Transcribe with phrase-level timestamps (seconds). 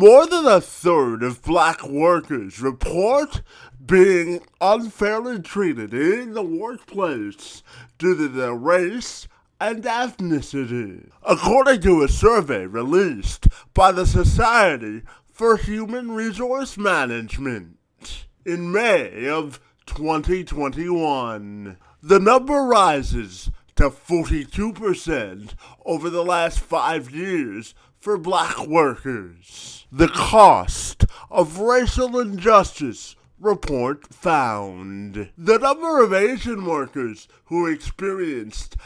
[0.00, 3.42] More than a third of black workers report
[3.84, 7.62] being unfairly treated in the workplace
[7.98, 9.28] due to their race
[9.60, 18.72] and ethnicity, according to a survey released by the Society for Human Resource Management in
[18.72, 21.76] May of 2021.
[22.02, 25.54] The number rises to 42%
[25.84, 29.86] over the last five years for black workers.
[29.92, 35.30] The cost of racial injustice report found.
[35.36, 38.76] The number of Asian workers who experienced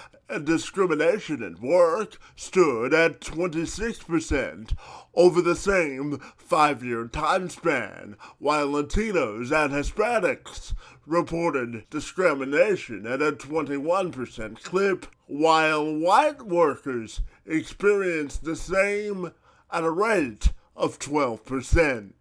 [0.42, 4.76] discrimination at work stood at 26%
[5.14, 10.74] over the same five year time span, while Latinos and Hispanics
[11.06, 19.32] reported discrimination at a 21% clip, while white workers experienced the same
[19.70, 22.12] at a rate of 12%.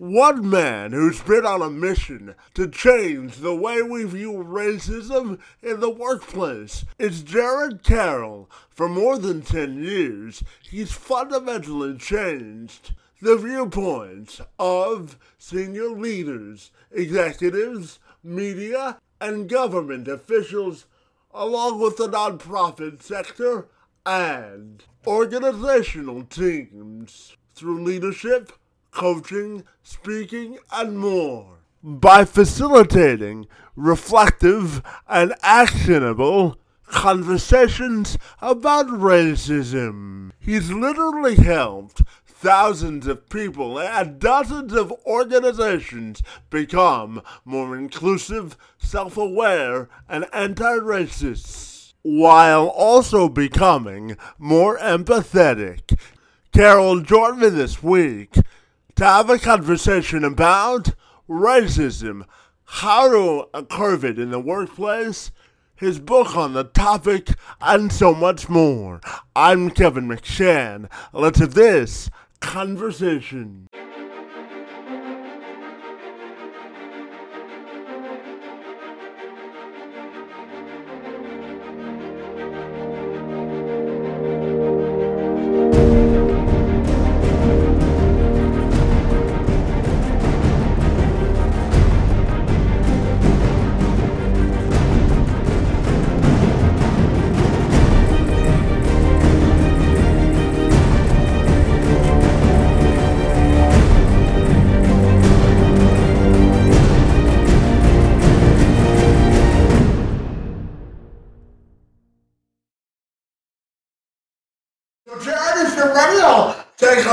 [0.00, 5.80] One man who's been on a mission to change the way we view racism in
[5.80, 8.48] the workplace is Jared Carroll.
[8.70, 18.96] For more than 10 years, he's fundamentally changed the viewpoints of senior leaders, executives, media,
[19.20, 20.86] and government officials,
[21.34, 23.68] along with the nonprofit sector
[24.10, 28.50] and organizational teams through leadership
[28.90, 31.58] coaching, speaking, and more.
[31.80, 44.18] By facilitating reflective and actionable conversations about racism, he's literally helped thousands of people and
[44.18, 54.78] dozens of organizations become more inclusive, self aware, and anti racist, while also becoming more
[54.78, 55.98] empathetic.
[56.52, 58.34] Carroll joined me this week
[58.96, 60.94] to have a conversation about
[61.28, 62.24] racism,
[62.64, 65.30] how to curb it in the workplace,
[65.76, 69.00] his book on the topic, and so much more.
[69.34, 70.90] I'm Kevin McShann.
[71.12, 72.10] Let's have this
[72.40, 73.68] conversation.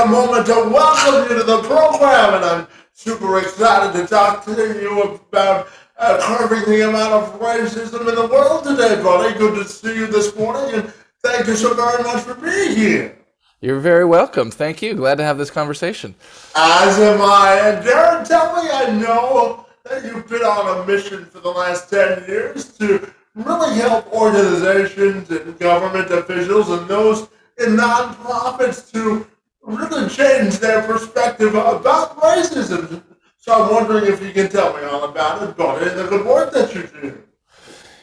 [0.08, 5.02] Moment to welcome you to the program, and I'm super excited to talk to you
[5.02, 9.36] about uh, curbing the amount of racism in the world today, buddy.
[9.38, 10.92] Good to see you this morning, and
[11.22, 13.18] thank you so very much for being here.
[13.60, 14.50] You're very welcome.
[14.50, 14.94] Thank you.
[14.94, 16.14] Glad to have this conversation.
[16.54, 17.60] As am I.
[17.64, 21.90] And Darren, tell me, I know that you've been on a mission for the last
[21.90, 29.26] 10 years to really help organizations and government officials and those in nonprofits to
[29.62, 33.02] really changed their perspective about racism.
[33.36, 36.52] So I'm wondering if you can tell me all about it, buddy, and the work
[36.52, 37.22] that you do.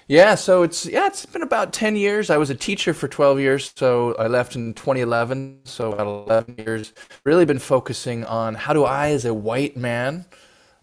[0.07, 2.29] Yeah, so it's yeah, it's been about ten years.
[2.29, 5.61] I was a teacher for twelve years, so I left in 2011.
[5.63, 6.93] So about eleven years.
[7.23, 10.25] Really been focusing on how do I, as a white man,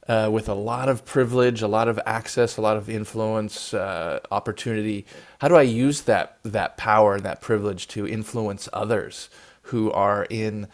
[0.09, 4.19] uh, with a lot of privilege, a lot of access, a lot of influence, uh,
[4.32, 5.06] opportunity,
[5.43, 9.29] how do I use that that power and that privilege to influence others?
[9.63, 10.69] who are in,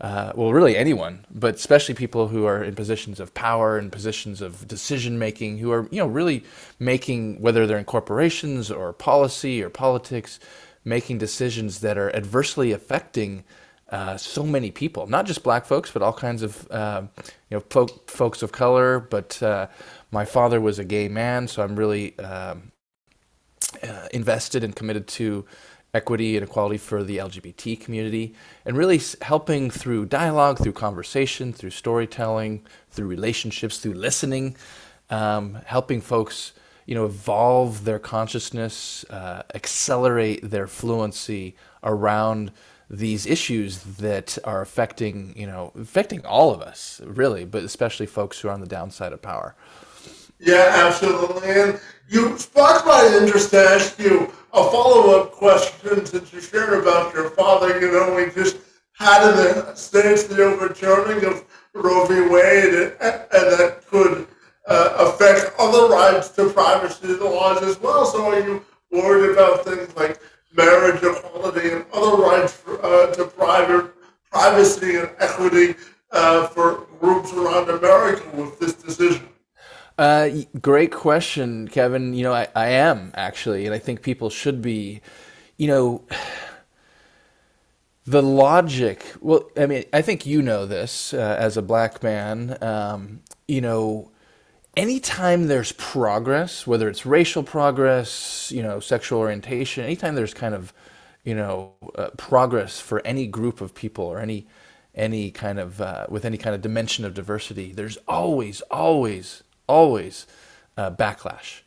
[0.00, 4.40] uh, well, really anyone, but especially people who are in positions of power and positions
[4.40, 6.44] of decision making, who are, you know, really
[6.78, 10.38] making, whether they're in corporations or policy or politics,
[10.84, 13.44] making decisions that are adversely affecting
[13.90, 17.02] uh, so many people, not just black folks, but all kinds of uh,
[17.50, 18.98] you know folk, folks of color.
[18.98, 19.68] But uh,
[20.10, 22.72] my father was a gay man, so I'm really um,
[23.82, 25.44] uh, invested and committed to
[25.94, 28.34] equity and equality for the LGBT community,
[28.66, 34.56] and really helping through dialogue, through conversation, through storytelling, through relationships, through listening,
[35.10, 36.52] um, helping folks,
[36.86, 41.54] you know, evolve their consciousness, uh, accelerate their fluency
[41.84, 42.50] around
[42.90, 48.40] these issues that are affecting, you know, affecting all of us, really, but especially folks
[48.40, 49.54] who are on the downside of power.
[50.38, 51.48] Yeah, absolutely.
[51.48, 57.30] And you my interest to ask you a follow-up question since you shared about your
[57.30, 57.80] father.
[57.80, 58.58] You know, we just
[58.92, 61.44] had in the states the overturning of
[61.74, 62.28] Roe v.
[62.28, 64.26] Wade, and, and that could
[64.66, 68.06] uh, affect other rights to privacy laws as well.
[68.06, 70.20] So are you worried about things like
[70.56, 73.90] marriage equality and other rights for, uh, to private
[74.30, 75.74] privacy and equity
[76.12, 79.28] uh, for groups around America with this decision?
[79.98, 80.30] Uh,
[80.60, 82.14] great question, Kevin.
[82.14, 85.00] You know, I, I am actually, and I think people should be.
[85.56, 86.04] You know,
[88.06, 89.04] the logic.
[89.20, 92.58] Well, I mean, I think you know this uh, as a black man.
[92.62, 94.10] Um, you know,
[94.76, 100.74] anytime there's progress, whether it's racial progress, you know, sexual orientation, anytime there's kind of,
[101.24, 104.48] you know, uh, progress for any group of people or any
[104.96, 110.26] any kind of uh, with any kind of dimension of diversity, there's always, always, always
[110.76, 111.60] uh, backlash.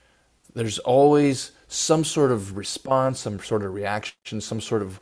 [0.54, 5.00] There's always some sort of response, some sort of reaction, some sort of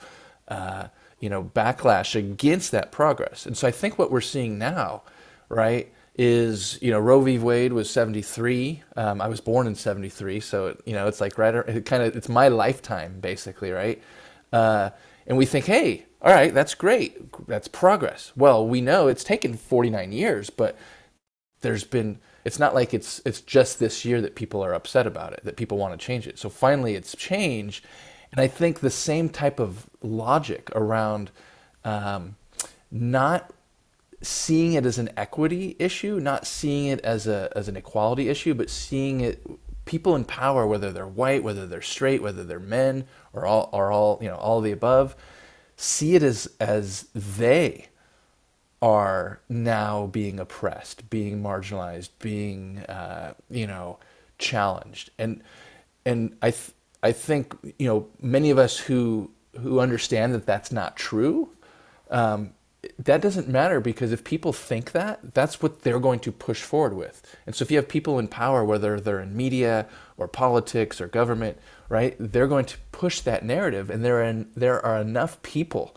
[0.47, 0.87] uh,
[1.19, 3.45] you know backlash against that progress.
[3.45, 5.03] And so I think what we're seeing now,
[5.49, 7.37] right, is you know Roe v.
[7.39, 8.83] Wade was 73.
[8.95, 12.03] Um, I was born in 73, so it, you know it's like right, it kind
[12.03, 14.01] of it's my lifetime basically, right?
[14.51, 14.89] Uh,
[15.27, 18.31] and we think, hey, all right, that's great, that's progress.
[18.35, 20.77] Well, we know it's taken 49 years, but
[21.61, 25.33] there's been it's not like it's it's just this year that people are upset about
[25.33, 26.37] it, that people want to change it.
[26.37, 27.83] So finally, it's changed,
[28.31, 31.31] and I think the same type of logic around
[31.83, 32.35] um,
[32.91, 33.51] not
[34.21, 38.53] seeing it as an equity issue, not seeing it as a as an equality issue,
[38.53, 39.45] but seeing it
[39.85, 43.91] people in power, whether they're white, whether they're straight, whether they're men, or all or
[43.91, 45.15] all you know all the above,
[45.77, 47.87] see it as as they
[48.81, 53.97] are now being oppressed, being marginalized, being uh, you know
[54.37, 55.41] challenged, and
[56.05, 60.71] and I th- I think you know many of us who who understand that that's
[60.71, 61.49] not true.
[62.09, 62.53] Um,
[62.99, 66.93] that doesn't matter because if people think that, that's what they're going to push forward
[66.93, 67.35] with.
[67.45, 69.87] And so if you have people in power, whether they're in media
[70.17, 71.57] or politics or government,
[71.89, 73.89] right, they're going to push that narrative.
[73.89, 75.95] And there are, there are enough people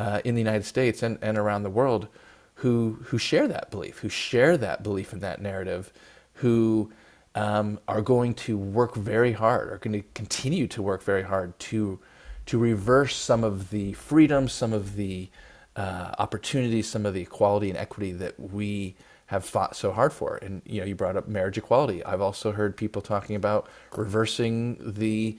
[0.00, 2.08] uh, in the United States and, and around the world
[2.54, 5.92] who, who share that belief, who share that belief in that narrative,
[6.34, 6.90] who
[7.34, 11.58] um, are going to work very hard, are going to continue to work very hard
[11.58, 11.98] to,
[12.46, 15.28] to reverse some of the freedoms, some of the
[15.76, 18.96] uh, opportunities, some of the equality and equity that we
[19.26, 20.36] have fought so hard for.
[20.36, 22.02] And you know, you brought up marriage equality.
[22.04, 25.38] I've also heard people talking about reversing the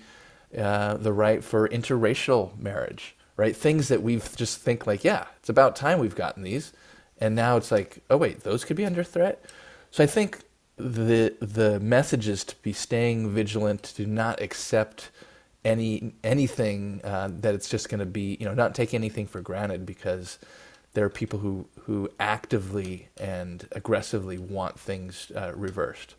[0.58, 3.56] uh, the right for interracial marriage, right?
[3.58, 6.74] Things that we've just think like, yeah, it's about time we've gotten these,
[7.20, 9.44] and now it's like, oh wait, those could be under threat.
[9.90, 10.42] So I think
[10.78, 15.10] the the message is to be staying vigilant, to not accept
[15.66, 19.42] any anything uh, that it's just going to be you know not take anything for
[19.42, 20.38] granted because
[20.94, 26.14] there are people who who actively and aggressively want things uh, reversed.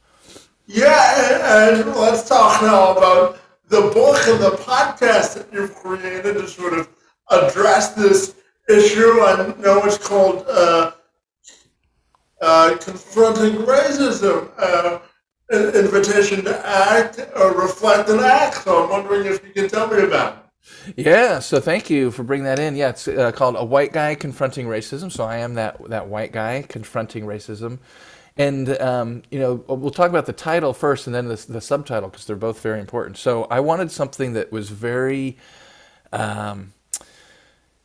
[0.67, 3.39] Yeah, and let's talk now about
[3.69, 6.89] the book and the podcast that you've created to sort of
[7.33, 8.37] address this
[8.69, 9.21] issue.
[9.21, 10.93] I know it's called uh,
[12.41, 14.51] uh Confronting Racism.
[14.57, 15.01] Uh,
[15.53, 18.65] invitation to act or reflect and act.
[18.65, 20.39] So I'm wondering if you can tell me about it.
[20.97, 22.77] Yeah, so thank you for bringing that in.
[22.77, 25.11] Yeah, it's uh, called A White Guy Confronting Racism.
[25.11, 27.79] So I am that, that white guy confronting racism.
[28.37, 32.09] And, um, you know, we'll talk about the title first and then the, the subtitle
[32.09, 33.19] because they're both very important.
[33.19, 35.37] So I wanted something that was very,
[36.13, 36.73] um,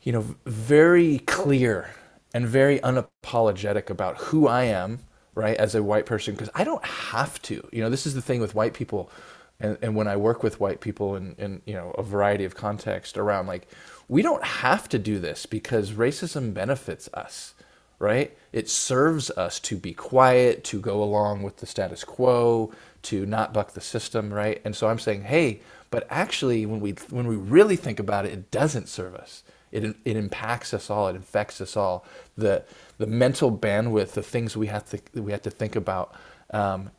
[0.08, 1.90] you know, very clear
[2.34, 5.00] and very unapologetic about who I am
[5.36, 7.68] right, as a white person, because I don't have to.
[7.74, 9.12] You know, this is the thing with white people,
[9.60, 12.56] and, and when I work with white people in, in you know a variety of
[12.56, 13.68] context around like
[14.08, 17.54] we don't have to do this because racism benefits us,
[18.00, 18.34] right?
[18.54, 22.72] It serves us to be quiet, to go along with the status quo,
[23.04, 24.62] to not buck the system, right?
[24.64, 25.60] And so I'm saying, hey,
[25.92, 29.44] but actually, when we when we really think about it, it doesn't serve us.
[29.72, 31.08] It it impacts us all.
[31.08, 32.06] It infects us all.
[32.38, 32.64] The
[32.98, 36.16] the mental bandwidth, the things we have to we have to think about,
[36.52, 36.92] um,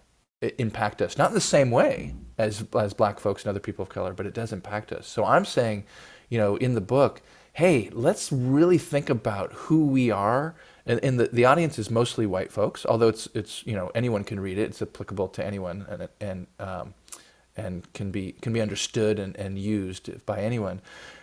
[0.58, 1.18] impact us.
[1.18, 4.26] Not in the same way as as black folks and other people of color, but
[4.26, 5.06] it does impact us.
[5.06, 5.84] So I'm saying,
[6.28, 7.22] you know, in the book,
[7.54, 10.54] hey, let's really think about who we are.
[10.86, 14.24] And, and the, the audience is mostly white folks, although it's it's you know anyone
[14.24, 14.70] can read it.
[14.70, 16.94] It's applicable to anyone, and and um,
[17.56, 20.80] and can be can be understood and, and used by anyone.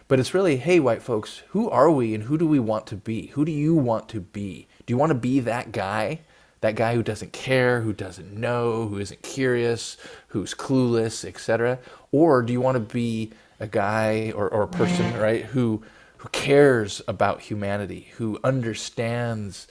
[0.08, 2.96] But it's really, hey, white folks, who are we and who do we want to
[2.96, 3.28] be?
[3.28, 4.68] Who do you want to be?
[4.86, 6.22] Do you want to be that guy?
[6.62, 9.98] That guy who doesn't care, who doesn't know, who isn't curious,
[10.30, 11.80] who's clueless, etc.
[12.12, 15.84] Or do you want to be a guy or, or a person, right, who
[16.18, 19.68] who cares about humanity, who understands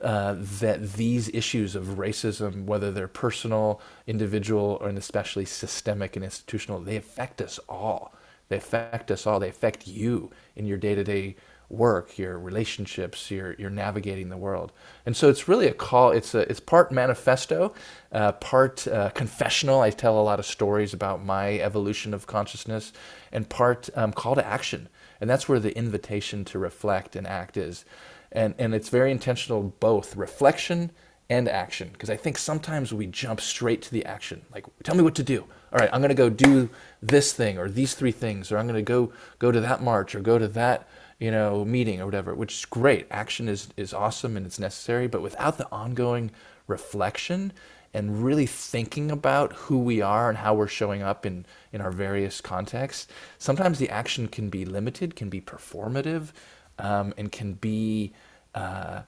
[0.00, 6.80] uh, that these issues of racism, whether they're personal, individual, and especially systemic and institutional,
[6.80, 8.14] they affect us all.
[8.48, 9.40] They affect us all.
[9.40, 11.36] They affect you in your day to day
[11.68, 14.72] work, your relationships, your, your navigating the world.
[15.04, 16.12] And so it's really a call.
[16.12, 17.74] It's a, it's part manifesto,
[18.12, 19.80] uh, part uh, confessional.
[19.80, 22.92] I tell a lot of stories about my evolution of consciousness,
[23.32, 24.88] and part um, call to action.
[25.20, 27.84] And that's where the invitation to reflect and act is.
[28.30, 30.92] And, and it's very intentional, both reflection
[31.28, 31.90] and action.
[31.92, 34.42] Because I think sometimes we jump straight to the action.
[34.52, 35.44] Like, tell me what to do.
[35.72, 36.70] All right, I'm going to go do
[37.02, 40.14] this thing or these three things, or I'm going to go go to that march
[40.14, 43.06] or go to that you know, meeting or whatever, which is great.
[43.10, 46.30] Action is, is awesome and it's necessary, but without the ongoing
[46.66, 47.52] reflection
[47.94, 51.90] and really thinking about who we are and how we're showing up in, in our
[51.90, 56.32] various contexts, sometimes the action can be limited, can be performative,
[56.78, 58.12] um, and can be
[58.54, 59.00] uh,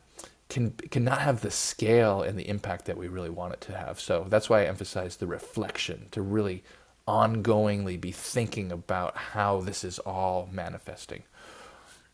[0.49, 3.77] can can not have the scale and the impact that we really want it to
[3.77, 4.01] have.
[4.01, 6.63] So that's why I emphasize the reflection to really
[7.07, 11.23] ongoingly be thinking about how this is all manifesting.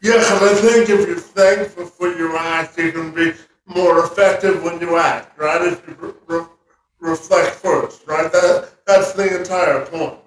[0.00, 3.32] Yes, and I think if you're thankful for your act, you can be
[3.66, 5.62] more effective when you act, right?
[5.62, 6.46] If you re-
[7.00, 8.30] reflect first, right?
[8.30, 10.18] That that's the entire point.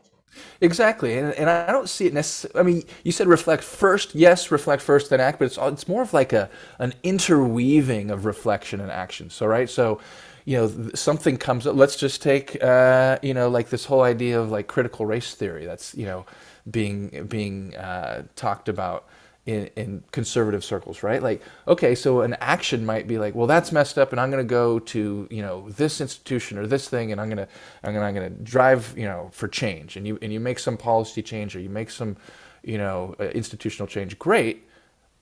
[0.62, 2.60] Exactly, and, and I don't see it necessarily.
[2.60, 4.15] I mean, you said reflect first.
[4.15, 5.39] Yes, reflect first, then act.
[5.39, 9.29] But it's it's more of like a an interweaving of reflection and action.
[9.29, 10.00] So right, so
[10.46, 11.75] you know something comes up.
[11.75, 15.65] Let's just take uh, you know like this whole idea of like critical race theory.
[15.65, 16.25] That's you know
[16.70, 19.06] being being uh, talked about
[19.48, 21.24] in, in conservative circles, right?
[21.24, 24.46] Like, okay, so an action might be like, well, that's messed up, and I'm going
[24.46, 27.48] to go to you know this institution or this thing, and I'm going to
[27.84, 31.24] I'm going to drive you know for change, and you and you make some policy
[31.24, 32.18] change or you make some
[32.62, 34.66] you know uh, institutional change, great.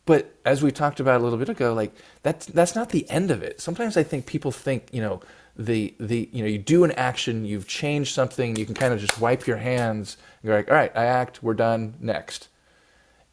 [0.05, 3.29] But as we talked about a little bit ago, like that's that's not the end
[3.29, 3.61] of it.
[3.61, 5.21] Sometimes I think people think you know
[5.55, 8.99] the the you know you do an action, you've changed something, you can kind of
[8.99, 10.17] just wipe your hands.
[10.41, 12.49] And you're like, all right, I act, we're done, next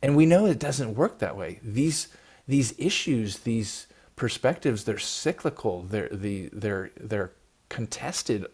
[0.02, 1.60] and we know it doesn't work that way.
[1.62, 2.08] These
[2.46, 5.82] these issues, these perspectives, they're cyclical.
[5.82, 7.32] They're the they're they're
[7.68, 8.46] contested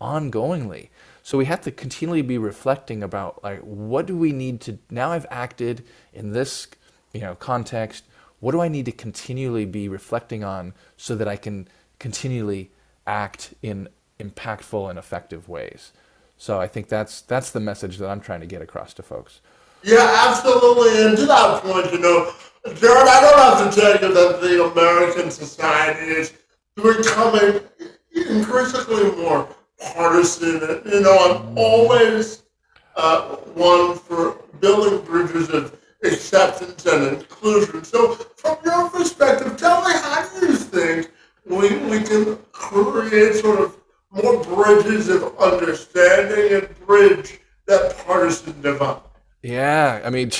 [0.00, 0.88] ongoingly.
[1.22, 5.12] So we have to continually be reflecting about like what do we need to now
[5.12, 6.68] I've acted in this
[7.12, 8.04] you know context.
[8.40, 11.68] What do I need to continually be reflecting on so that I can
[12.00, 12.70] continually
[13.06, 15.92] act in impactful and effective ways?
[16.38, 19.40] So I think that's that's the message that I'm trying to get across to folks.
[19.84, 21.04] Yeah, absolutely.
[21.04, 22.32] And to that point, you know,
[22.74, 26.32] Jared, I don't have to tell you that the American society is
[26.76, 27.60] becoming
[28.14, 29.48] increasingly more
[29.80, 30.82] partisan.
[30.86, 32.42] You know, I'm always
[32.96, 37.82] uh, one for building bridges of acceptance and inclusion.
[37.82, 41.10] So, from your perspective, tell me how do you think
[41.44, 43.76] we, we can create sort of
[44.12, 49.00] more bridges of understanding and bridge that partisan divide?
[49.42, 50.30] Yeah, I mean,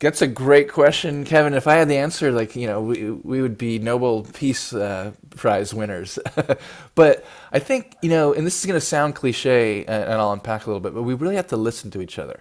[0.00, 1.54] that's a great question, Kevin.
[1.54, 5.12] If I had the answer, like you know, we we would be Nobel Peace uh,
[5.36, 6.18] Prize winners.
[6.96, 10.32] but I think you know, and this is going to sound cliche, and, and I'll
[10.32, 12.40] unpack a little bit, but we really have to listen to each other.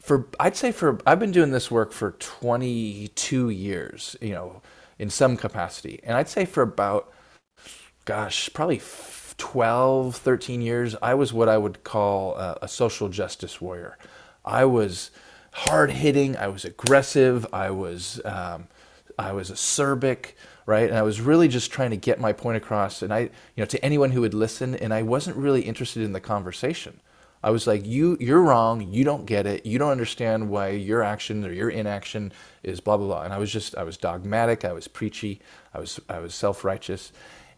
[0.00, 4.62] For I'd say for I've been doing this work for 22 years, you know,
[4.98, 7.12] in some capacity, and I'd say for about,
[8.04, 8.80] gosh, probably
[9.38, 13.98] 12, 13 years, I was what I would call a, a social justice warrior.
[14.44, 15.10] I was
[15.56, 16.36] hard hitting.
[16.36, 17.46] I was aggressive.
[17.50, 18.68] I was um,
[19.18, 20.32] I was acerbic,
[20.66, 20.86] right?
[20.86, 23.00] And I was really just trying to get my point across.
[23.00, 26.12] And I, you know, to anyone who would listen, and I wasn't really interested in
[26.12, 27.00] the conversation.
[27.42, 28.92] I was like, you you're wrong.
[28.92, 29.64] You don't get it.
[29.64, 32.32] You don't understand why your action or your inaction
[32.62, 33.22] is blah blah blah.
[33.22, 34.62] And I was just I was dogmatic.
[34.62, 35.40] I was preachy.
[35.72, 37.12] I was I was self righteous.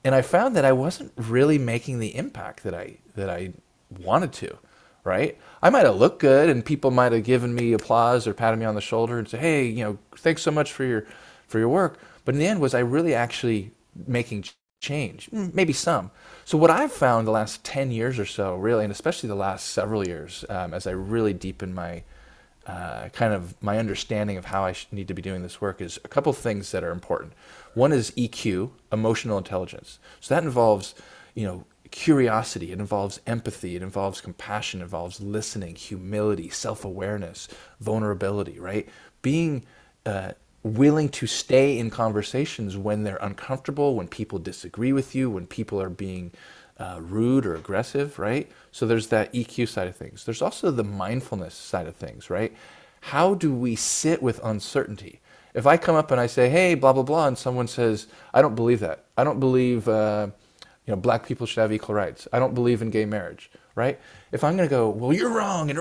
[0.05, 3.55] And I found that I wasn't really making the impact that I that I
[3.90, 4.59] wanted to
[5.08, 5.38] right?
[5.62, 8.66] I might have looked good and people might have given me applause or patted me
[8.66, 11.06] on the shoulder and said, "Hey, you know, thanks so much for your
[11.48, 13.72] for your work." But in the end was I really actually
[14.06, 14.44] making
[14.80, 15.28] change?
[15.32, 16.10] Maybe some.
[16.44, 19.66] So what I've found the last 10 years or so, really, and especially the last
[19.66, 22.04] several years, um, as I really deepen my
[22.66, 25.98] uh, kind of my understanding of how I need to be doing this work is
[26.04, 27.32] a couple things that are important.
[27.72, 29.98] One is EQ, emotional intelligence.
[30.20, 30.94] So that involves,
[31.34, 37.49] you know, curiosity, it involves empathy, it involves compassion, it involves listening, humility, self awareness,
[37.80, 38.88] vulnerability, right?
[39.23, 39.64] Being
[40.07, 45.47] uh, willing to stay in conversations when they're uncomfortable, when people disagree with you, when
[45.47, 46.33] people are being
[46.78, 48.50] uh, rude or aggressive, right?
[48.73, 50.25] So there's that EQ side of things.
[50.25, 52.54] There's also the mindfulness side of things, right?
[53.00, 55.21] How do we sit with uncertainty?
[55.54, 58.42] If I come up and I say, "Hey, blah blah blah," and someone says, "I
[58.42, 59.04] don't believe that.
[59.16, 60.28] I don't believe uh,
[60.88, 62.26] you know black people should have equal rights.
[62.33, 64.00] I don't believe in gay marriage." Right?
[64.33, 65.78] If I'm going to go, "Well, you're wrong," and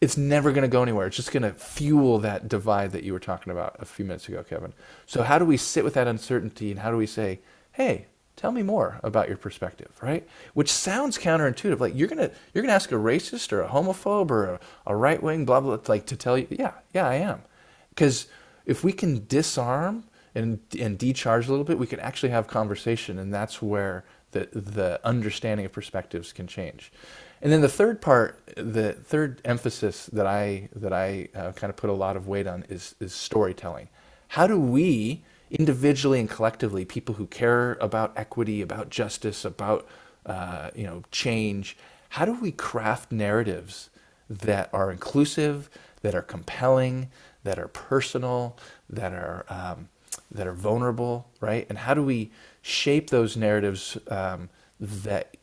[0.00, 1.06] it's never going to go anywhere.
[1.06, 4.28] It's just going to fuel that divide that you were talking about a few minutes
[4.28, 4.74] ago, Kevin.
[5.06, 7.40] So how do we sit with that uncertainty, and how do we say,
[7.72, 12.62] "Hey, tell me more about your perspective right which sounds counterintuitive like you're gonna you're
[12.62, 16.14] gonna ask a racist or a homophobe or a, a right-wing blah blah like to
[16.14, 17.42] tell you yeah yeah i am
[17.88, 18.28] because
[18.64, 20.04] if we can disarm
[20.38, 24.48] and and decharge a little bit we can actually have conversation and that's where the
[24.52, 26.92] the understanding of perspectives can change.
[27.40, 31.76] And then the third part the third emphasis that i that i uh, kind of
[31.76, 33.88] put a lot of weight on is is storytelling.
[34.28, 39.86] How do we individually and collectively, people who care about equity, about justice, about
[40.26, 41.76] uh, you know change,
[42.10, 43.90] how do we craft narratives
[44.28, 45.70] that are inclusive,
[46.02, 47.10] that are compelling,
[47.44, 48.58] that are personal,
[48.90, 49.88] that are um,
[50.30, 51.66] that are vulnerable, right?
[51.68, 52.30] And how do we
[52.62, 55.36] shape those narratives um, that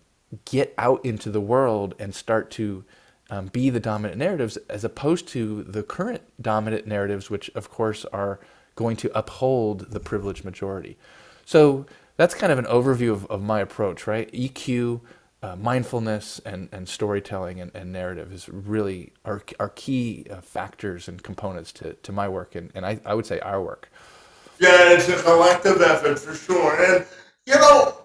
[0.45, 2.83] get out into the world and start to
[3.29, 8.05] um, be the dominant narratives as opposed to the current dominant narratives, which of course
[8.05, 8.39] are
[8.75, 10.97] going to uphold the privileged majority.
[11.45, 11.85] So
[12.17, 14.31] that's kind of an overview of, of my approach, right?
[14.31, 15.01] EQ,
[15.41, 21.07] uh, mindfulness, and, and storytelling and, and narrative is really our, our key uh, factors
[21.07, 23.89] and components to, to my work, and, and I, I would say our work.
[24.59, 26.83] Yeah, it's a collective effort for sure.
[26.85, 27.05] And,
[27.45, 27.97] you know,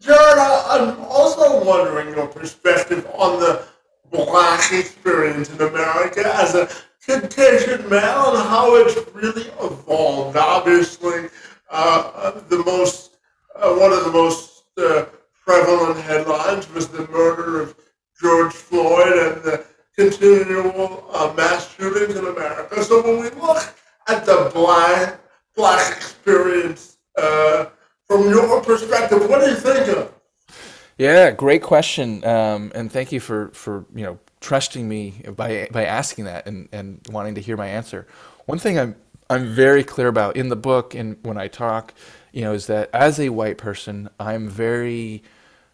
[0.00, 3.66] Jared, I'm also wondering your perspective on the
[4.10, 6.68] black experience in America as a
[7.06, 10.36] Caucasian male and how it's really evolved.
[10.36, 11.28] Obviously,
[11.70, 13.12] uh, the most
[13.56, 15.04] uh, one of the most uh,
[15.44, 17.76] prevalent headlines was the murder of
[18.20, 19.64] George Floyd and the
[19.96, 22.82] continual uh, mass shootings in America.
[22.82, 23.74] So when we look
[24.08, 25.18] at the black
[25.56, 27.66] black experience uh,
[28.08, 30.12] from your perspective, what do you think of?
[30.98, 35.84] Yeah, great question, um, and thank you for for you know trusting me by by
[35.86, 38.06] asking that and, and wanting to hear my answer.
[38.46, 38.96] One thing I'm
[39.30, 41.94] I'm very clear about in the book and when I talk,
[42.32, 45.22] you know, is that as a white person, I'm very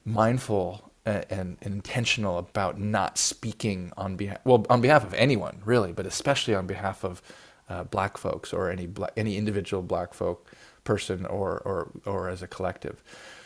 [0.05, 5.93] mindful and, and, intentional about not speaking on behalf well on behalf of anyone really,
[5.93, 7.21] but especially on behalf of
[7.69, 10.51] uh, black folks or any black, any individual black folk
[10.85, 13.03] person or or or as a collective.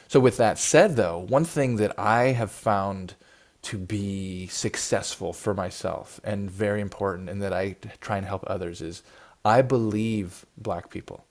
[0.09, 3.15] So with that said, though, one thing that I have found
[3.63, 8.83] to be successful for myself and very important and that I try and help others
[8.83, 9.03] is
[9.45, 11.25] I believe black people.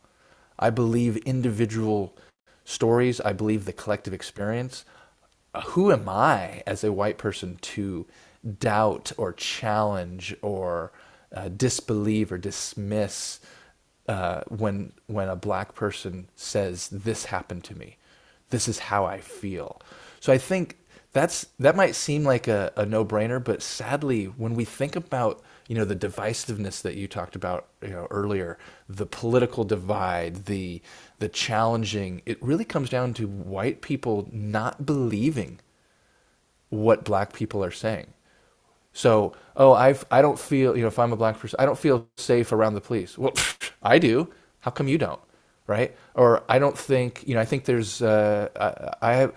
[0.58, 2.18] I believe individual
[2.64, 3.20] stories.
[3.22, 4.86] I believe the collective experience.
[5.66, 8.08] Who am I as a white person to
[8.60, 10.92] doubt or challenge or
[11.36, 13.40] uh, disbelieve or dismiss
[14.08, 17.98] uh, when when a black person says this happened to me,
[18.50, 19.82] this is how I feel.
[20.20, 20.78] So I think
[21.14, 25.76] that's that might seem like a, a no-brainer but sadly when we think about you
[25.76, 30.82] know the divisiveness that you talked about you know earlier the political divide the
[31.20, 35.60] the challenging it really comes down to white people not believing
[36.70, 38.08] what black people are saying
[38.94, 41.80] so oh i i don't feel you know if i'm a black person i don't
[41.80, 43.34] feel safe around the police well
[43.84, 45.22] i do how come you don't
[45.68, 48.50] right or i don't think you know i think there's uh,
[49.02, 49.34] I, I have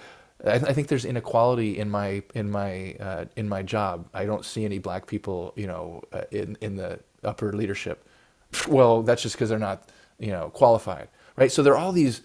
[0.47, 4.09] I, I, think there's inequality in my in my uh, in my job.
[4.13, 8.07] I don't see any black people, you know, uh, in in the upper leadership.
[8.69, 9.89] Well, that's just because they're not,
[10.19, 11.51] you know, qualified, right?
[11.51, 12.23] So there are all these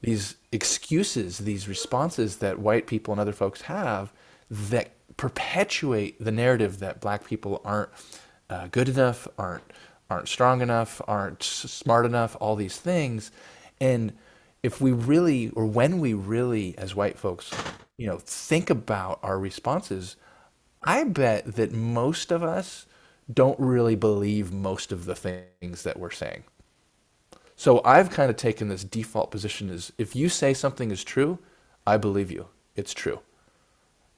[0.00, 4.12] these excuses, these responses that white people and other folks have
[4.50, 7.90] that perpetuate the narrative that black people aren't
[8.48, 9.64] uh, good enough, aren't
[10.10, 13.30] aren't strong enough, aren't smart enough, all these things,
[13.78, 14.14] and
[14.62, 17.52] if we really, or when we really, as white folks,
[17.96, 20.16] you know, think about our responses,
[20.82, 22.86] I bet that most of us
[23.32, 26.44] don't really believe most of the things that we're saying.
[27.56, 31.38] So I've kind of taken this default position is if you say something is true,
[31.86, 32.46] I believe you.
[32.76, 33.20] It's true.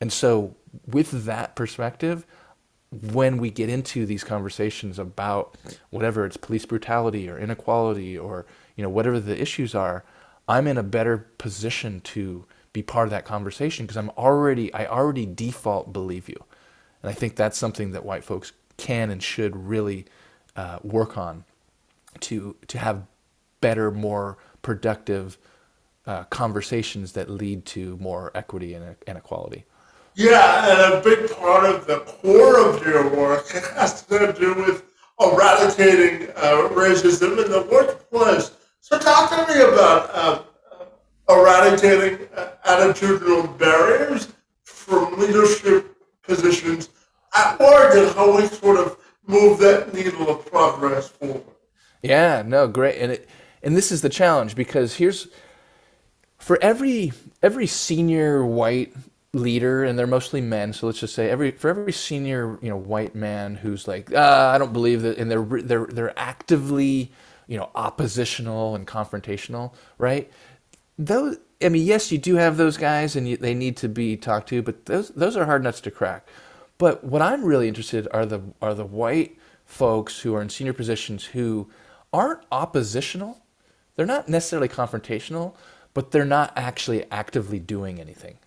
[0.00, 0.54] And so
[0.86, 2.26] with that perspective,
[2.90, 5.56] when we get into these conversations about
[5.90, 10.04] whatever it's police brutality or inequality or you know whatever the issues are,
[10.48, 14.86] I'm in a better position to be part of that conversation because I'm already I
[14.86, 16.44] already default believe you,
[17.02, 20.06] and I think that's something that white folks can and should really
[20.56, 21.44] uh, work on
[22.20, 23.06] to to have
[23.60, 25.38] better, more productive
[26.06, 29.64] uh, conversations that lead to more equity and, and equality.
[30.14, 34.84] Yeah, and a big part of the core of your work has to do with
[35.20, 38.52] eradicating uh, racism in the workplace.
[38.80, 40.42] So talk to me about uh,
[41.28, 42.26] eradicating
[42.66, 44.32] attitudinal barriers
[44.64, 46.88] from leadership positions
[47.36, 48.96] at work and how we sort of
[49.26, 51.42] move that needle of progress forward.
[52.02, 53.00] Yeah, no, great.
[53.00, 53.28] And it,
[53.62, 55.28] and this is the challenge because here's
[56.38, 58.92] for every every senior white
[59.32, 60.72] leader and they're mostly men.
[60.72, 64.52] So let's just say every for every senior you know white man who's like ah,
[64.52, 67.12] i don't believe that and they're they're they're actively
[67.46, 70.30] you know oppositional and confrontational right?
[70.98, 74.16] Those i mean yes you do have those guys and you, they need to be
[74.16, 76.26] talked to but those those are hard nuts to crack.
[76.78, 80.72] But what i'm really interested are the are the white folks who are in senior
[80.72, 81.70] positions who
[82.12, 83.38] aren't oppositional.
[83.94, 85.54] They're not necessarily confrontational
[85.94, 88.38] but they're not actually actively doing anything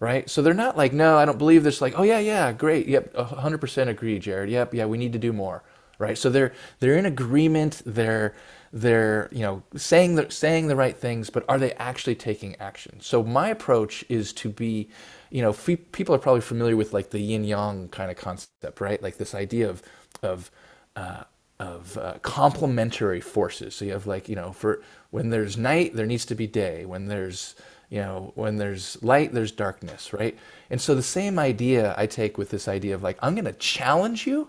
[0.00, 0.28] right?
[0.28, 1.80] So they're not like, no, I don't believe this.
[1.80, 4.50] Like, oh yeah, yeah, great, yep, hundred percent agree, Jared.
[4.50, 5.62] Yep, yeah, we need to do more,
[5.98, 6.18] right?
[6.18, 7.82] So they're they're in agreement.
[7.86, 8.34] They're
[8.72, 13.00] they're you know saying the saying the right things, but are they actually taking action?
[13.00, 14.90] So my approach is to be,
[15.30, 15.52] you know,
[15.92, 19.02] people are probably familiar with like the yin yang kind of concept, right?
[19.02, 19.82] Like this idea of
[20.22, 20.50] of
[20.96, 21.24] uh,
[21.60, 23.74] of uh, complementary forces.
[23.74, 26.84] So you have like you know for when there's night, there needs to be day.
[26.84, 27.54] When there's
[27.88, 30.36] you know, when there's light, there's darkness, right?
[30.70, 33.52] And so the same idea I take with this idea of like, I'm going to
[33.52, 34.48] challenge you.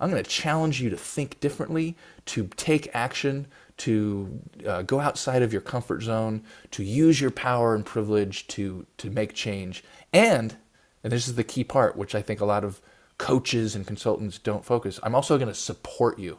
[0.00, 3.46] I'm going to challenge you to think differently, to take action,
[3.78, 8.86] to uh, go outside of your comfort zone, to use your power and privilege to,
[8.98, 9.84] to make change.
[10.12, 10.56] And,
[11.02, 12.80] and this is the key part, which I think a lot of
[13.18, 16.38] coaches and consultants don't focus, I'm also going to support you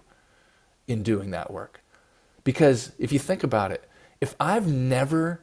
[0.88, 1.84] in doing that work.
[2.44, 3.90] Because if you think about it,
[4.22, 5.42] if I've never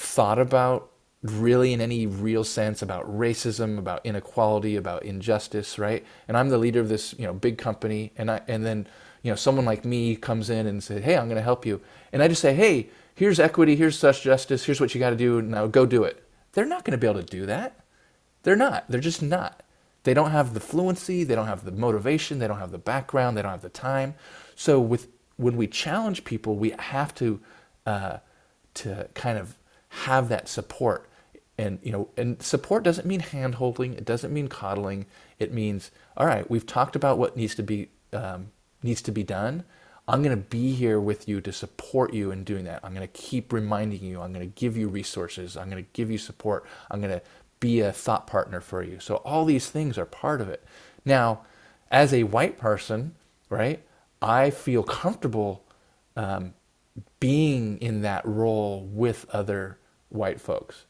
[0.00, 0.90] thought about
[1.22, 6.04] really in any real sense about racism, about inequality, about injustice, right?
[6.26, 8.86] And I'm the leader of this, you know, big company, and I and then
[9.22, 11.82] you know someone like me comes in and says, "Hey, I'm going to help you,"
[12.12, 15.16] and I just say, "Hey, here's equity, here's such justice, here's what you got to
[15.16, 15.42] do.
[15.42, 17.84] Now go do it." They're not going to be able to do that.
[18.42, 18.86] They're not.
[18.88, 19.62] They're just not.
[20.04, 23.36] They don't have the fluency, they don't have the motivation, they don't have the background,
[23.36, 24.14] they don't have the time.
[24.56, 27.40] So with when we challenge people, we have to
[27.84, 28.18] uh,
[28.74, 29.56] to kind of
[30.06, 31.08] have that support.
[31.58, 33.94] And you know, and support doesn't mean hand holding.
[33.94, 35.06] It doesn't mean coddling.
[35.38, 38.50] It means, all right, we've talked about what needs to be um,
[38.82, 39.64] needs to be done.
[40.08, 42.80] I'm going to be here with you to support you in doing that.
[42.82, 44.20] I'm going to keep reminding you.
[44.20, 45.56] I'm going to give you resources.
[45.56, 46.64] I'm going to give you support.
[46.90, 47.22] I'm going to
[47.60, 48.98] be a thought partner for you.
[48.98, 50.64] So all these things are part of it.
[51.04, 51.42] Now,
[51.90, 53.14] as a white person,
[53.50, 53.82] right,
[54.20, 55.62] I feel comfortable
[56.16, 56.54] um,
[57.20, 59.78] being in that role with other
[60.10, 60.84] white folks.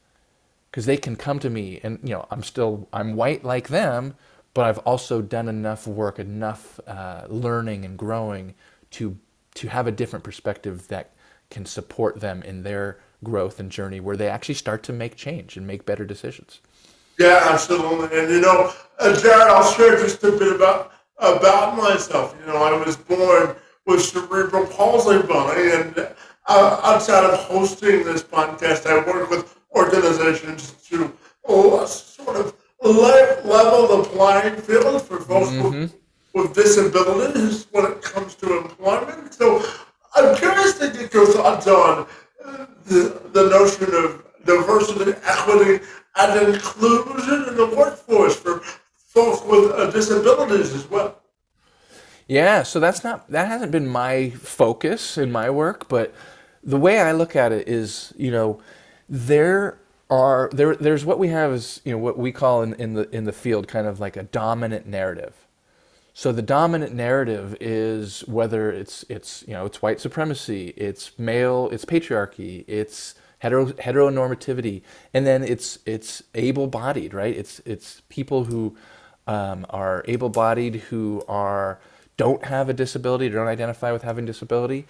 [0.69, 4.15] Because they can come to me and you know i'm still i'm white like them
[4.53, 8.53] but i've also done enough work enough uh, learning and growing
[8.91, 9.17] to
[9.55, 11.13] to have a different perspective that
[11.49, 15.57] can support them in their growth and journey where they actually start to make change
[15.57, 16.61] and make better decisions.
[17.19, 18.17] Yeah absolutely.
[18.17, 22.33] And you know uh, jared i'll share just a bit about about myself.
[22.39, 23.55] You know i was born
[23.85, 26.07] with cerebral palsy and
[26.47, 31.11] uh, outside of hosting this podcast, I work with organizations to
[31.45, 35.81] oh, sort of level the playing field for folks mm-hmm.
[35.81, 35.95] with,
[36.33, 39.33] with disabilities when it comes to employment.
[39.33, 39.63] So
[40.15, 42.07] I'm curious to get your thoughts on
[42.43, 48.61] uh, the, the notion of diversity, equity, and inclusion in the workforce for
[48.95, 51.17] folks with uh, disabilities as well.
[52.27, 56.13] Yeah, so that's not that hasn't been my focus in my work, but
[56.63, 58.61] the way I look at it is, you know,
[59.09, 62.93] there are there there's what we have is you know what we call in, in
[62.93, 65.47] the in the field kind of like a dominant narrative.
[66.13, 71.69] So the dominant narrative is whether it's it's you know it's white supremacy, it's male,
[71.71, 74.81] it's patriarchy, it's hetero, heteronormativity,
[75.13, 77.35] and then it's it's able-bodied, right?
[77.35, 78.75] It's it's people who
[79.27, 81.79] um, are able-bodied who are
[82.17, 84.85] don't have a disability, don't identify with having disability,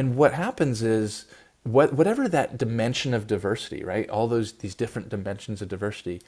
[0.00, 1.26] and what happens is
[1.62, 4.08] what, whatever that dimension of diversity, right?
[4.08, 6.22] All those these different dimensions of diversity,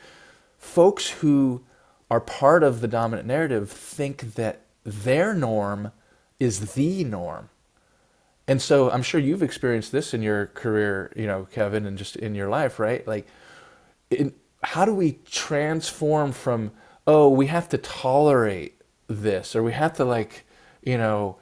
[0.58, 1.64] folks who
[2.10, 5.90] are part of the dominant narrative think that their norm
[6.38, 7.48] is the norm.
[8.46, 12.16] And so I'm sure you've experienced this in your career, you know, Kevin, and just
[12.16, 13.06] in your life, right?
[13.06, 13.26] Like,
[14.10, 16.72] in, how do we transform from,
[17.06, 20.44] oh, we have to tolerate this, or we have to, like,
[20.82, 21.38] you know,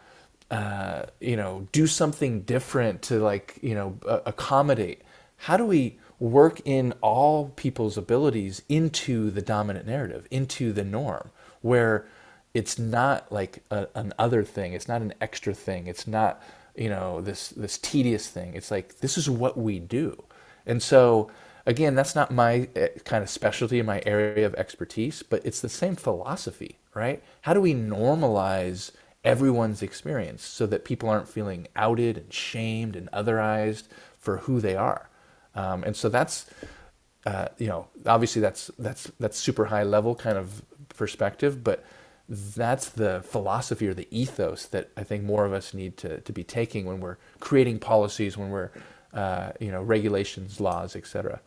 [0.51, 5.03] uh, you know, do something different to like, you know, accommodate?
[5.37, 11.31] How do we work in all people's abilities into the dominant narrative, into the norm,
[11.63, 12.07] where
[12.53, 14.73] it's not like a, an other thing.
[14.73, 15.87] It's not an extra thing.
[15.87, 16.43] It's not
[16.77, 18.55] you know this this tedious thing.
[18.55, 20.25] It's like this is what we do,
[20.67, 21.31] and so
[21.67, 25.61] again, that's not my eh, kind of specialty, in my area of expertise, but it's
[25.61, 27.23] the same philosophy, right?
[27.43, 28.93] How do we normalize
[29.24, 33.85] everyone's experience so that people aren't feeling outed and shamed and otherized
[34.18, 35.09] for who they are?
[35.54, 36.46] Um, and so that's,
[37.26, 41.85] uh, you know, obviously that's that's that's super high level kind of perspective, but
[42.30, 46.33] that's the philosophy or the ethos that I think more of us need to, to
[46.33, 48.70] be taking when we're creating policies, when we're,
[49.12, 51.40] uh, you know, regulations, laws, etc.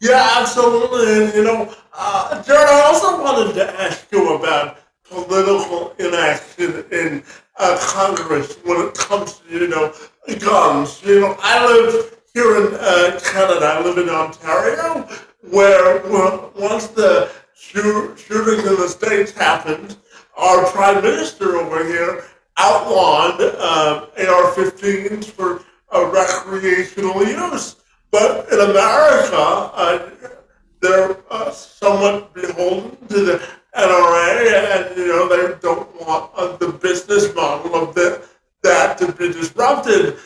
[0.00, 1.24] Yeah, absolutely.
[1.24, 4.78] And, you know, uh, Jared, I also wanted to ask you about
[5.08, 7.22] political inaction in
[7.58, 9.92] uh, Congress when it comes to, you know,
[10.40, 11.02] guns.
[11.04, 13.66] You know, I live here in uh, Canada.
[13.66, 15.08] I live in Ontario,
[15.50, 19.96] where well, once the shoot, shootings in the States happened,
[20.36, 22.24] our prime minister over here
[22.58, 27.76] outlawed uh, AR-15s for uh, recreational use.
[28.10, 30.10] But in America, uh,
[30.80, 33.42] they're uh, somewhat beholden to the
[33.76, 38.26] NRA, and you know they don't want uh, the business model of the,
[38.62, 40.16] that to be disrupted.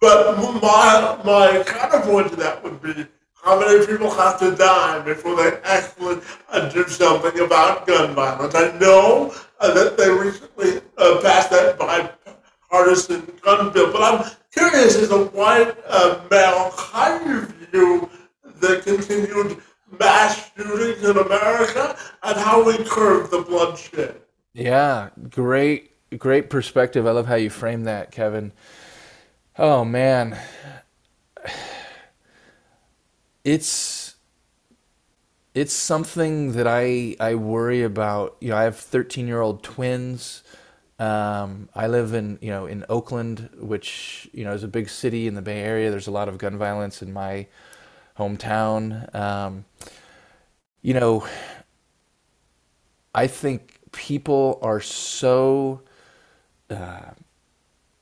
[0.00, 3.06] But my my counterpoint to that would be
[3.44, 8.54] how many people have to die before they actually uh, do something about gun violence?
[8.54, 14.96] I know uh, that they recently uh, passed that bipartisan gun bill, but I'm curious
[14.96, 18.08] as a white uh, male, how you view
[18.60, 19.60] the continued
[19.98, 24.20] mass shootings in America and how we curb the bloodshed?
[24.52, 27.06] Yeah, great, great perspective.
[27.06, 28.52] I love how you frame that, Kevin.
[29.58, 30.38] Oh man,
[33.44, 34.16] it's
[35.54, 38.36] it's something that I I worry about.
[38.40, 40.42] You know, I have 13 year old twins.
[40.98, 45.26] Um, I live in you know in Oakland, which you know is a big city
[45.26, 45.90] in the Bay Area.
[45.90, 47.46] There's a lot of gun violence in my
[48.18, 49.14] hometown.
[49.14, 49.64] Um,
[50.82, 51.26] you know,
[53.14, 55.82] I think people are so.
[56.70, 57.10] Uh,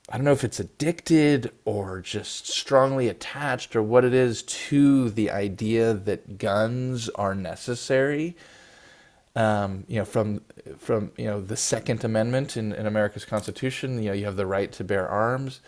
[0.08, 5.08] I don't know if it's addicted or just strongly attached or what it is to
[5.10, 8.36] the idea that guns are necessary
[9.34, 10.42] um, you know, from
[10.78, 14.46] from you know the Second Amendment in, in America's Constitution, you know, you have the
[14.46, 15.60] right to bear arms,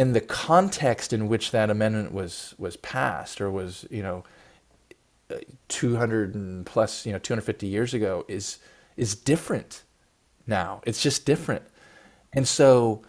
[0.00, 4.24] and the context in which that amendment was was passed or was you know,
[5.68, 8.58] 200 and plus you know 250 years ago is
[8.96, 9.82] is different
[10.46, 10.80] now.
[10.86, 11.64] It's just different,
[12.32, 13.02] and so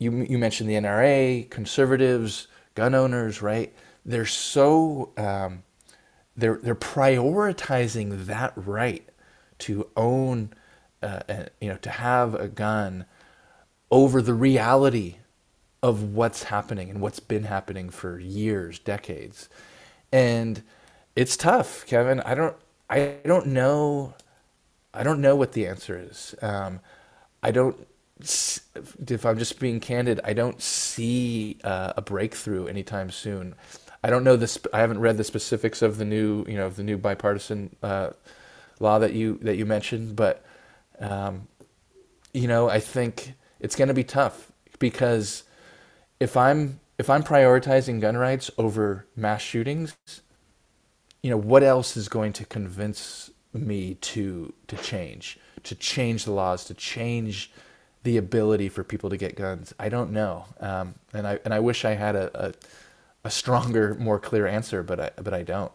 [0.00, 3.72] you you mentioned the NRA, conservatives, gun owners, right?
[4.04, 5.62] They're so um,
[6.36, 9.08] they're they're prioritizing that right
[9.60, 10.52] to own,
[11.04, 11.20] uh,
[11.60, 13.04] you know, to have a gun
[13.92, 15.18] over the reality
[15.82, 19.48] of what's happening and what's been happening for years, decades.
[20.12, 20.62] And
[21.16, 22.20] it's tough, Kevin.
[22.20, 22.56] I don't,
[22.88, 24.14] I don't know,
[24.94, 26.34] I don't know what the answer is.
[26.40, 26.80] Um,
[27.42, 27.86] I don't,
[28.20, 33.54] if I'm just being candid, I don't see uh, a breakthrough anytime soon.
[34.04, 34.58] I don't know this.
[34.72, 38.10] I haven't read the specifics of the new, you know, of the new bipartisan uh,
[38.80, 40.44] law that you that you mentioned, but
[41.00, 41.46] um,
[42.32, 45.44] you know, I think it's going to be tough because
[46.22, 49.96] if I'm if I'm prioritizing gun rights over mass shootings,
[51.20, 56.30] you know, what else is going to convince me to to change, to change the
[56.30, 57.50] laws, to change
[58.04, 59.74] the ability for people to get guns?
[59.80, 62.52] I don't know, um, and I and I wish I had a, a,
[63.24, 65.72] a stronger, more clear answer, but I but I don't.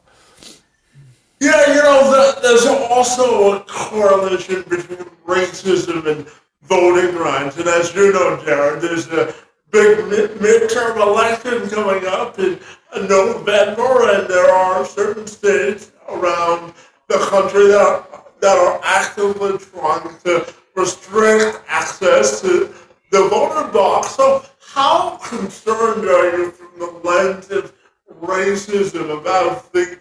[1.39, 6.27] Yeah, you know, the, there's also a correlation between racism and
[6.63, 7.57] voting rights.
[7.57, 9.36] And as you know, Jared, there's a
[9.77, 12.59] big mid- midterm election coming up in
[13.07, 16.73] November, and there are certain states around
[17.07, 22.73] the country that are, that are actively trying to restrict access to
[23.11, 24.15] the voter box.
[24.15, 27.73] So, how concerned are you from the lens of
[28.21, 29.99] racism about the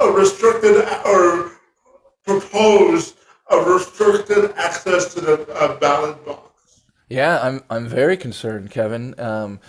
[0.00, 1.50] a restricted or
[2.24, 3.16] proposed
[3.50, 6.49] a restricted access to the uh, ballot box.
[7.10, 9.18] Yeah, I'm I'm very concerned, Kevin.
[9.20, 9.60] Um,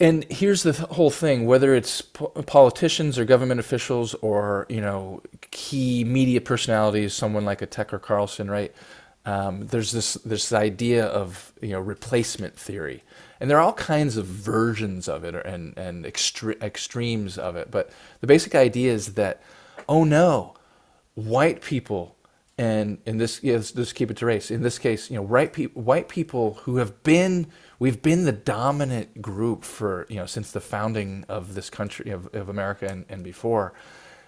[0.00, 4.80] and here's the th- whole thing: whether it's po- politicians or government officials or you
[4.82, 8.74] know key media personalities, someone like a Tucker Carlson, right?
[9.26, 13.04] Um, there's this this idea of you know replacement theory,
[13.40, 17.70] and there are all kinds of versions of it and and extre- extremes of it.
[17.70, 17.90] But
[18.22, 19.42] the basic idea is that,
[19.88, 20.54] oh no,
[21.14, 22.16] white people
[22.60, 24.50] and in this, yeah, let's just keep it to race.
[24.50, 27.46] In this case, you know, white people, white people who have been,
[27.78, 32.28] we've been the dominant group for, you know, since the founding of this country of,
[32.34, 33.72] of America and, and before.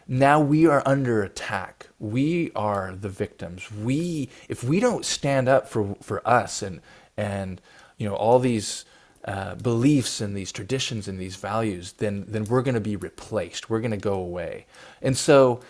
[0.09, 1.89] Now we are under attack.
[1.99, 3.71] We are the victims.
[3.71, 6.81] We, if we don't stand up for for us and
[7.19, 7.61] and
[7.99, 8.87] you know all these
[9.27, 13.69] uh, beliefs and these traditions and these values, then then we're going to be replaced.
[13.69, 14.65] We're going to go away.
[15.03, 15.61] And so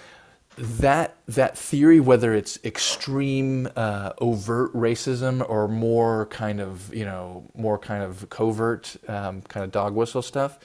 [0.58, 7.44] that that theory, whether it's extreme uh, overt racism or more kind of you know
[7.54, 10.58] more kind of covert um, kind of dog whistle stuff,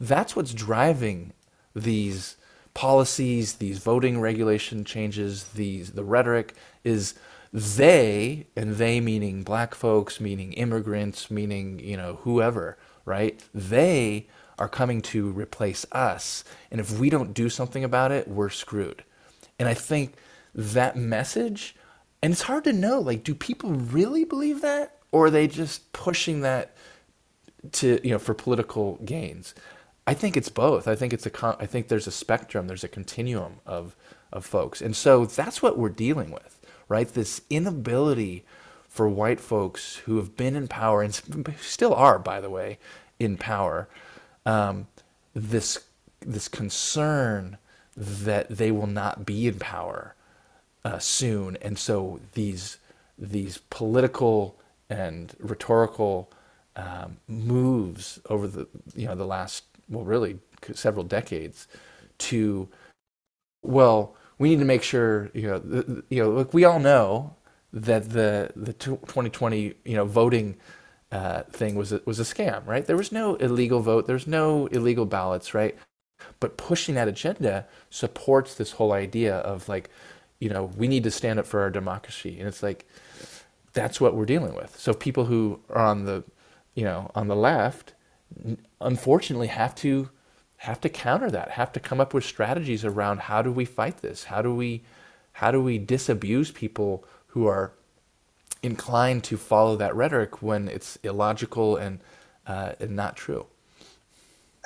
[0.00, 1.32] that's what's driving
[1.74, 2.36] these
[2.74, 7.14] policies, these voting regulation changes, these the rhetoric is
[7.52, 13.42] they and they meaning black folks, meaning immigrants, meaning you know whoever, right?
[13.52, 14.28] They
[14.58, 19.02] are coming to replace us, and if we don't do something about it, we're screwed.
[19.62, 20.14] And I think
[20.56, 21.76] that message,
[22.20, 24.96] and it's hard to know, like, do people really believe that?
[25.12, 26.74] Or are they just pushing that
[27.70, 29.54] to, you know, for political gains?
[30.04, 30.88] I think it's both.
[30.88, 33.94] I think it's a, I think there's a spectrum, there's a continuum of,
[34.32, 34.82] of folks.
[34.82, 37.06] And so that's what we're dealing with, right?
[37.06, 38.44] This inability
[38.88, 41.14] for white folks who have been in power and
[41.60, 42.80] still are, by the way,
[43.20, 43.88] in power,
[44.44, 44.88] um,
[45.34, 45.84] this,
[46.18, 47.58] this concern
[47.96, 50.14] that they will not be in power
[50.84, 52.78] uh, soon, and so these
[53.18, 54.58] these political
[54.90, 56.30] and rhetorical
[56.76, 60.38] um, moves over the you know the last well really
[60.72, 61.66] several decades
[62.18, 62.68] to
[63.62, 67.34] well we need to make sure you know the, you know look we all know
[67.72, 70.56] that the the 2020 you know voting
[71.10, 72.86] uh, thing was a, was a scam right?
[72.86, 74.06] There was no illegal vote.
[74.06, 75.76] There's no illegal ballots right
[76.40, 79.90] but pushing that agenda supports this whole idea of like,
[80.38, 82.38] you know, we need to stand up for our democracy.
[82.38, 82.86] And it's like,
[83.72, 84.78] that's what we're dealing with.
[84.78, 86.24] So people who are on the,
[86.74, 87.94] you know, on the left,
[88.80, 90.10] unfortunately have to
[90.58, 93.98] have to counter that, have to come up with strategies around how do we fight
[93.98, 94.24] this?
[94.24, 94.82] How do we
[95.32, 97.72] how do we disabuse people who are
[98.62, 102.00] inclined to follow that rhetoric when it's illogical and
[102.46, 103.46] uh, and not true?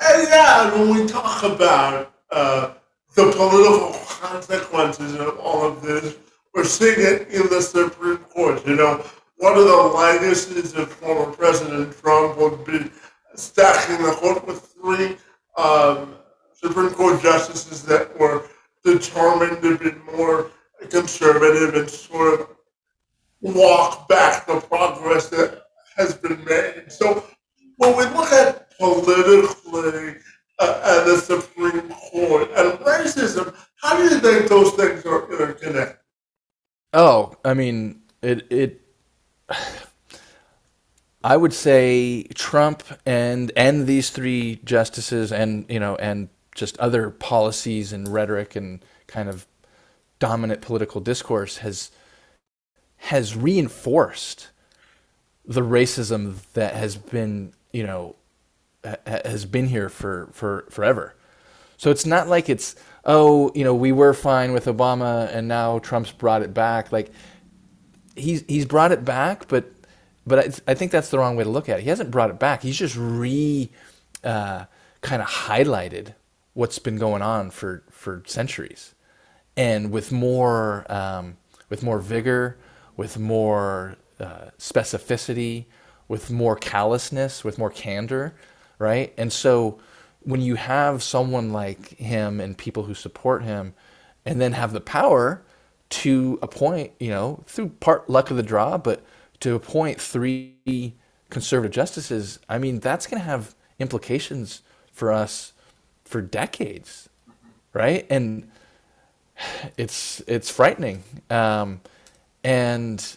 [0.03, 2.75] And yeah, when we talk about uh,
[3.15, 6.17] the political consequences of all of this,
[6.55, 8.67] we're seeing it in the Supreme Court.
[8.67, 9.05] You know,
[9.37, 12.91] one of the legacies of former President Trump would be
[13.35, 15.17] stacking the court with three
[15.57, 16.15] um,
[16.53, 18.49] Supreme Court justices that were
[18.85, 20.51] determined to be more
[20.91, 22.49] conservative and sort of
[23.41, 25.63] walk back the progress that
[25.97, 26.85] has been made.
[26.89, 27.25] So
[27.77, 30.17] when we look at politically
[30.59, 35.99] uh, and the Supreme Court and racism, how do you think those things are interconnected?
[36.93, 38.81] Oh, I mean, it it.
[41.25, 47.11] I would say Trump and and these three justices and you know and just other
[47.11, 49.47] policies and rhetoric and kind of
[50.19, 51.91] dominant political discourse has
[52.97, 54.49] has reinforced
[55.45, 58.15] the racism that has been you know
[59.07, 61.15] has been here for, for forever.
[61.77, 65.79] So it's not like it's oh you know we were fine with Obama and now
[65.79, 66.93] Trump's brought it back.
[66.93, 67.11] Like
[68.15, 69.71] he's he's brought it back, but
[70.27, 71.83] but I, I think that's the wrong way to look at it.
[71.83, 72.63] He hasn't brought it back.
[72.63, 73.71] He's just re
[74.25, 74.65] uh,
[75.03, 76.15] kind of highlighted
[76.55, 78.95] what's been going on for for centuries,
[79.57, 81.37] and with more um,
[81.69, 82.59] with more vigor,
[82.97, 85.67] with more uh, specificity,
[86.09, 88.35] with more callousness, with more candor
[88.79, 89.13] right?
[89.17, 89.79] And so
[90.21, 93.75] when you have someone like him and people who support him
[94.25, 95.43] and then have the power
[95.89, 99.05] to appoint, you know, through part luck of the draw, but
[99.41, 100.95] to appoint three
[101.31, 104.63] conservative justices, I mean, that's going to have implications
[104.93, 105.53] for us
[106.05, 107.09] for decades,
[107.73, 108.07] right?
[108.11, 108.51] And
[109.77, 111.03] it's it's frightening.
[111.31, 111.81] Um,
[112.43, 113.17] and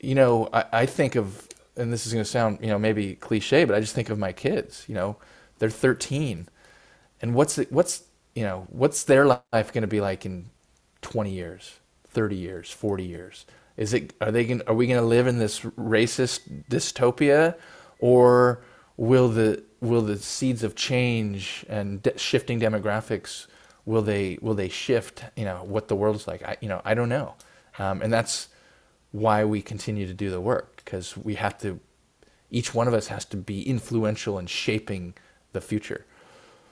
[0.00, 3.14] you know, I, I think of and this is going to sound, you know, maybe
[3.16, 4.84] cliche, but I just think of my kids.
[4.88, 5.16] You know,
[5.58, 6.48] they're 13,
[7.22, 8.04] and what's the, what's
[8.34, 10.46] you know what's their life going to be like in
[11.02, 13.46] 20 years, 30 years, 40 years?
[13.76, 17.56] Is it are they going are we going to live in this racist dystopia,
[18.00, 18.62] or
[18.96, 23.46] will the will the seeds of change and de- shifting demographics
[23.84, 26.94] will they will they shift you know what the world's like I you know I
[26.94, 27.34] don't know
[27.78, 28.48] um, and that's
[29.12, 31.80] why we continue to do the work because we have to,
[32.50, 35.12] each one of us has to be influential in shaping
[35.52, 36.06] the future.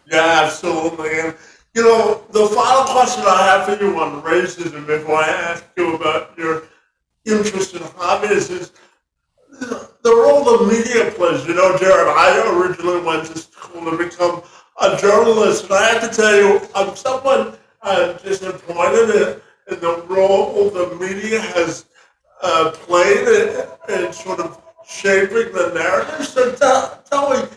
[0.06, 1.20] Yeah, absolutely.
[1.20, 1.34] And
[1.74, 5.96] You know, the final question I have for you on racism before I ask you
[5.96, 6.62] about your
[7.24, 8.70] interest in hobbies is
[9.50, 11.44] the role the media plays.
[11.48, 14.42] You know, Jared, I originally went to school to become
[14.80, 20.04] a journalist, and I have to tell you, I'm somewhat uh, disappointed in, in the
[20.08, 21.86] role the media has
[22.42, 26.26] uh, played in sort of shaping the narrative.
[26.26, 27.48] So tell, tell me,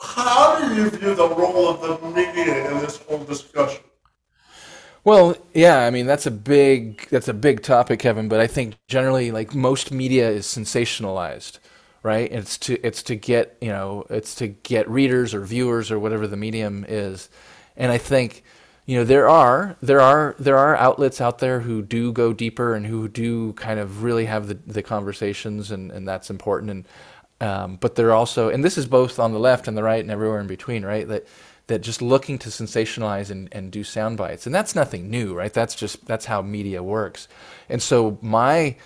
[0.00, 3.82] how do you view the role of the media in this whole discussion?
[5.04, 8.28] Well, yeah, I mean that's a big that's a big topic, Kevin.
[8.28, 11.58] But I think generally, like most media is sensationalized,
[12.02, 12.30] right?
[12.32, 16.26] It's to it's to get you know it's to get readers or viewers or whatever
[16.26, 17.28] the medium is,
[17.76, 18.44] and I think
[18.86, 22.74] you know there are there are there are outlets out there who do go deeper
[22.74, 26.70] and who do kind of really have the, the conversations and, and that's important.
[26.70, 26.88] And
[27.40, 30.10] um, but they're also and this is both on the left and the right and
[30.10, 31.08] everywhere in between right?
[31.08, 31.26] That
[31.66, 34.44] that just looking to sensationalize and, and do sound bites.
[34.44, 35.52] And that's nothing new right?
[35.52, 37.26] That's just that's how media works.
[37.70, 38.76] And so my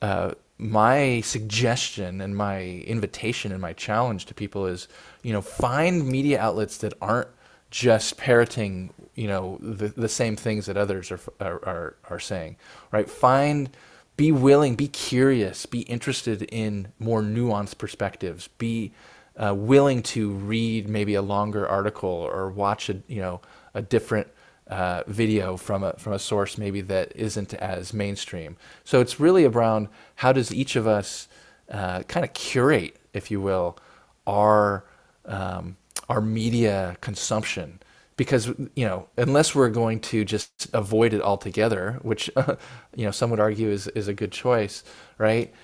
[0.00, 4.86] uh, my suggestion and my invitation and my challenge to people is
[5.24, 7.28] you know find media outlets that aren't
[7.70, 12.56] just parroting you know the, the same things that others are, are are saying
[12.90, 13.08] right?
[13.08, 13.70] Find
[14.16, 18.48] be willing be curious be interested in more nuanced perspectives.
[18.58, 18.92] Be
[19.36, 23.40] uh, willing to read maybe a longer article or watch a you know
[23.74, 24.28] a different
[24.66, 28.56] uh, video from a from a source maybe that isn't as mainstream.
[28.84, 31.28] So it's really around how does each of us
[31.70, 33.78] uh, kind of curate if you will
[34.26, 34.84] our
[35.24, 35.76] um,
[36.08, 37.80] our media consumption.
[38.16, 42.56] Because you know unless we're going to just avoid it altogether which uh,
[42.94, 44.84] you know some would argue is is a good choice
[45.16, 45.54] right?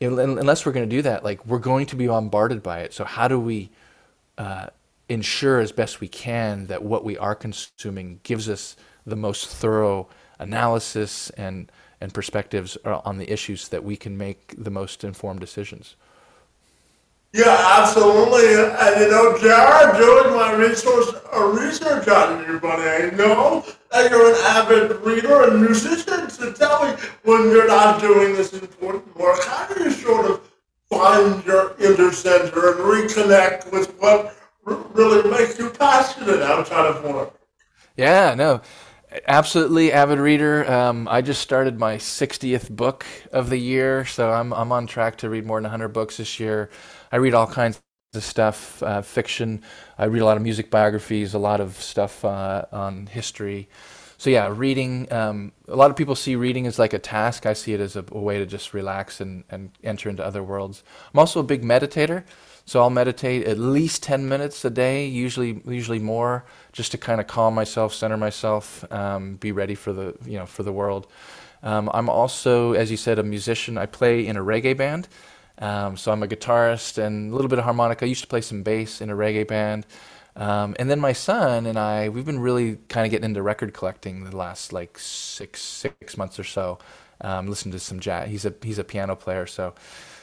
[0.00, 2.92] Unless we're going to do that like we're going to be bombarded by it.
[2.92, 3.70] So how do we
[4.36, 4.66] uh,
[5.08, 10.08] ensure as best we can that what we are consuming gives us the most thorough
[10.38, 11.70] analysis and
[12.00, 15.96] and perspectives on the issues that we can make the most informed decisions
[17.34, 18.54] yeah, absolutely.
[18.54, 24.08] And you know, Jared, doing my resource uh, research on you, buddy, I know that
[24.08, 26.30] you're an avid reader and musician.
[26.30, 30.48] So tell me, when you're not doing this important work, how do you sort of
[30.88, 37.34] find your inner center and reconnect with what really makes you passionate outside of work?
[37.96, 38.60] Yeah, no.
[39.26, 40.70] Absolutely avid reader.
[40.70, 45.18] Um, I just started my 60th book of the year, so I'm I'm on track
[45.18, 46.70] to read more than 100 books this year.
[47.12, 47.80] I read all kinds
[48.14, 49.62] of stuff, uh, fiction.
[49.98, 53.68] I read a lot of music biographies, a lot of stuff uh, on history.
[54.18, 55.12] So yeah, reading.
[55.12, 57.46] Um, a lot of people see reading as like a task.
[57.46, 60.42] I see it as a, a, way to just relax and, and enter into other
[60.42, 60.82] worlds.
[61.12, 62.24] I'm also a big meditator,
[62.64, 67.20] so I'll meditate at least 10 minutes a day, usually usually more, just to kind
[67.20, 71.06] of calm myself, center myself, um, be ready for the you know for the world.
[71.62, 73.78] Um, I'm also, as you said, a musician.
[73.78, 75.08] I play in a reggae band.
[75.58, 78.04] Um, so I'm a guitarist and a little bit of harmonica.
[78.04, 79.86] I used to play some bass in a reggae band.
[80.36, 83.72] Um, and then my son and I, we've been really kind of getting into record
[83.72, 86.78] collecting the last like six six months or so.
[87.20, 88.28] Um, listen to some jazz.
[88.28, 89.74] He's a he's a piano player, so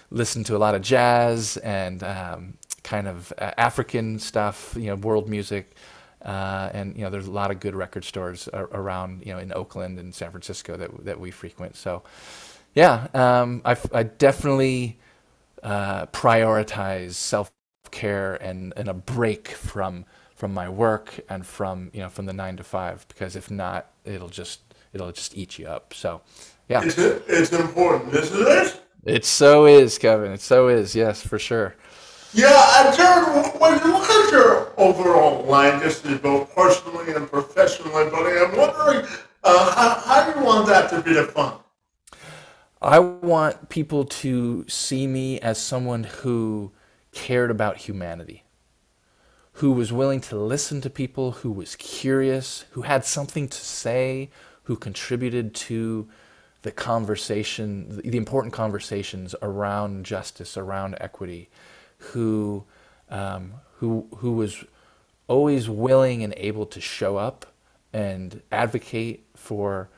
[0.10, 4.96] listen to a lot of jazz and um, kind of uh, African stuff, you know,
[4.96, 5.76] world music.
[6.22, 9.52] Uh, and you know, there's a lot of good record stores around, you know, in
[9.54, 11.76] Oakland and San Francisco that that we frequent.
[11.78, 12.04] So,
[12.76, 15.00] yeah, um, I definitely
[15.64, 17.52] uh, prioritize self
[17.92, 20.06] care and, and a break from
[20.36, 23.92] from my work and from you know from the nine to five because if not
[24.06, 24.62] it'll just
[24.94, 25.94] it'll just eat you up.
[25.94, 26.22] So
[26.68, 26.82] yeah.
[26.84, 28.14] It's, it's important.
[28.14, 28.82] Isn't it?
[29.04, 30.32] It so is kevin.
[30.32, 30.96] It so is.
[30.96, 31.76] Yes for sure.
[32.34, 38.38] Yeah and jared when you look at your overall legacy both personally and professionally buddy
[38.40, 39.06] i'm wondering
[39.44, 41.61] uh, how, how do you want that to be defined
[42.82, 46.72] I want people to see me as someone who
[47.12, 48.44] cared about humanity,
[49.54, 54.32] who was willing to listen to people, who was curious, who had something to say,
[54.64, 56.10] who contributed to
[56.64, 61.50] the conversation, the important conversations around justice, around equity,
[61.98, 62.64] who,
[63.10, 64.64] um, who, who was
[65.28, 67.46] always willing and able to show up
[67.94, 69.90] and advocate for,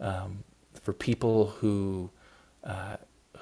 [0.00, 0.42] um,
[0.80, 2.10] for people who
[2.64, 2.96] uh,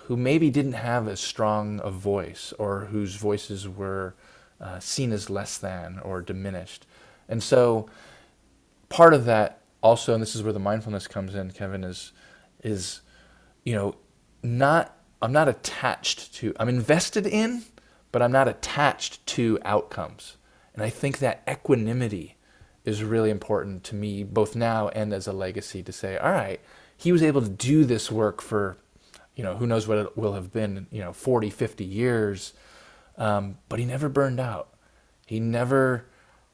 [0.04, 4.14] who maybe didn't have as strong a voice or whose voices were
[4.60, 6.86] uh, seen as less than or diminished.
[7.28, 7.88] And so
[8.88, 12.12] part of that also, and this is where the mindfulness comes in, Kevin, is
[12.62, 13.00] is
[13.64, 13.94] you know
[14.42, 17.62] not I'm not attached to I'm invested in,
[18.12, 20.36] but I'm not attached to outcomes.
[20.74, 22.36] And I think that equanimity
[22.84, 26.60] is really important to me, both now and as a legacy, to say, all right,
[26.96, 28.78] he was able to do this work for,
[29.38, 32.54] you know, who knows what it will have been, you know, 40, 50 years,
[33.16, 34.74] um, but he never burned out.
[35.26, 36.06] He never,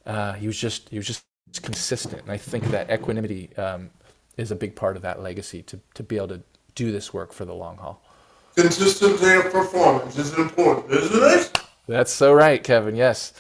[0.04, 1.24] uh, he was just, he was just
[1.62, 2.20] consistent.
[2.20, 3.88] And I think that equanimity um,
[4.36, 6.42] is a big part of that legacy to, to be able to
[6.74, 8.02] do this work for the long haul.
[8.54, 11.58] Consistency of performance is important, isn't it?
[11.88, 12.96] That's so right, Kevin.
[12.96, 13.32] Yes.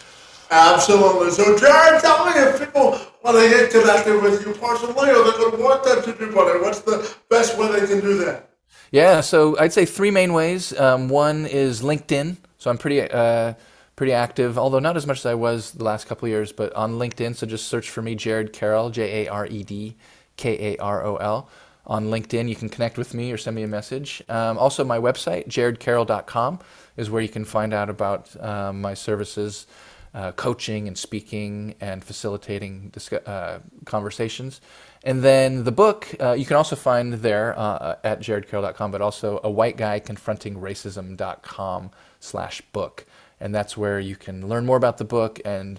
[0.50, 1.30] Absolutely.
[1.30, 5.62] So, Jared, tell me if people want to get connected with you personally or they
[5.62, 8.53] want that to do better, what's the best way they can do that?
[8.94, 10.72] Yeah, so I'd say three main ways.
[10.78, 12.36] Um, one is LinkedIn.
[12.58, 13.54] So I'm pretty uh,
[13.96, 16.92] pretty active, although not as much as I was the last couple years, but on
[16.92, 17.34] LinkedIn.
[17.34, 19.96] So just search for me, Jared Carroll, J A R E D
[20.36, 21.48] K A R O L.
[21.88, 24.22] On LinkedIn, you can connect with me or send me a message.
[24.28, 26.60] Um, also, my website, jaredcarroll.com,
[26.96, 29.66] is where you can find out about um, my services
[30.14, 32.92] uh, coaching and speaking and facilitating
[33.26, 34.60] uh, conversations.
[35.04, 39.38] And then the book uh, you can also find there uh, at jaredcarroll.com, but also
[39.44, 41.90] a white guy confronting racism.com
[42.20, 43.06] slash book.
[43.38, 45.78] And that's where you can learn more about the book and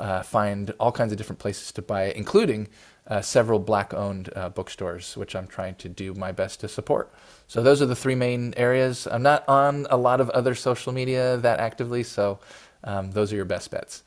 [0.00, 2.68] uh, find all kinds of different places to buy it, including
[3.06, 7.12] uh, several black owned bookstores, which I'm trying to do my best to support.
[7.46, 9.06] So those are the three main areas.
[9.06, 12.38] I'm not on a lot of other social media that actively, so
[12.82, 14.02] um, those are your best bets.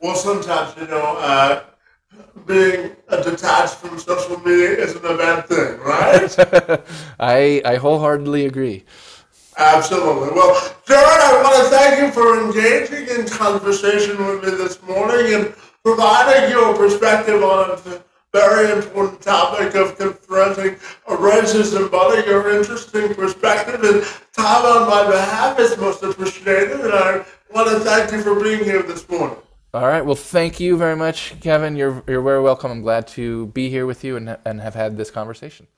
[0.00, 1.62] Well, sometimes, you know, uh,
[2.46, 6.82] being detached from social media isn't a bad thing, right?
[7.20, 8.84] I, I wholeheartedly agree.
[9.56, 10.30] Absolutely.
[10.34, 15.34] Well, Jared, I want to thank you for engaging in conversation with me this morning
[15.34, 15.54] and
[15.84, 18.02] providing your perspective on a
[18.32, 20.74] very important topic of confronting
[21.06, 21.88] racism.
[21.88, 24.02] Buddy, your interesting perspective and
[24.32, 28.64] time on my behalf is most appreciated, and I want to thank you for being
[28.64, 29.38] here this morning.
[29.74, 30.06] All right.
[30.06, 31.76] Well, thank you very much, Kevin.
[31.76, 32.72] You're, you're very welcome.
[32.72, 35.68] I'm glad to be here with you and, and have had this conversation.